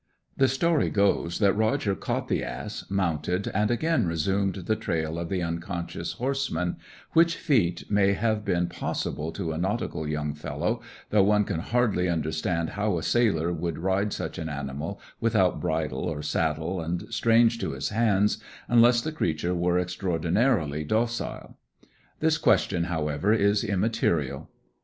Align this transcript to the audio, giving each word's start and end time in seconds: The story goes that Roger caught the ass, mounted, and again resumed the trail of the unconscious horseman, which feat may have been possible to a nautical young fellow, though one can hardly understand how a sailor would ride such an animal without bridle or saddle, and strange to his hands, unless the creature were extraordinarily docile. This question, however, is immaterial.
The 0.35 0.47
story 0.47 0.89
goes 0.89 1.37
that 1.37 1.53
Roger 1.53 1.93
caught 1.93 2.27
the 2.27 2.43
ass, 2.43 2.89
mounted, 2.89 3.47
and 3.49 3.69
again 3.69 4.07
resumed 4.07 4.55
the 4.65 4.75
trail 4.75 5.19
of 5.19 5.29
the 5.29 5.43
unconscious 5.43 6.13
horseman, 6.13 6.77
which 7.13 7.35
feat 7.35 7.83
may 7.87 8.13
have 8.13 8.43
been 8.43 8.65
possible 8.67 9.31
to 9.33 9.51
a 9.51 9.59
nautical 9.59 10.07
young 10.07 10.33
fellow, 10.33 10.81
though 11.11 11.21
one 11.21 11.43
can 11.43 11.59
hardly 11.59 12.09
understand 12.09 12.71
how 12.71 12.97
a 12.97 13.03
sailor 13.03 13.53
would 13.53 13.77
ride 13.77 14.11
such 14.11 14.39
an 14.39 14.49
animal 14.49 14.99
without 15.19 15.61
bridle 15.61 16.05
or 16.05 16.23
saddle, 16.23 16.81
and 16.81 17.13
strange 17.13 17.59
to 17.59 17.73
his 17.73 17.89
hands, 17.89 18.39
unless 18.67 19.01
the 19.01 19.11
creature 19.11 19.53
were 19.53 19.77
extraordinarily 19.77 20.83
docile. 20.83 21.59
This 22.21 22.39
question, 22.39 22.85
however, 22.85 23.33
is 23.33 23.63
immaterial. 23.63 24.49